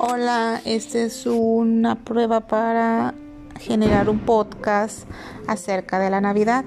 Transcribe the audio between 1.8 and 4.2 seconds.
prueba para generar un